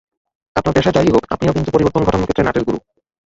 [0.55, 2.79] আপনার পেশা যা-ই হোক, আপনিও কিন্তু পরিবর্তন ঘটানোর ক্ষেত্রে নাটের গুরু।